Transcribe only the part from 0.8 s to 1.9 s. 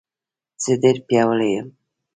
ډېر پیاوړی یم